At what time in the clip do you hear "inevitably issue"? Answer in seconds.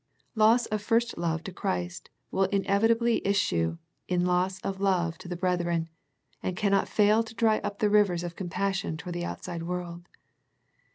2.45-3.77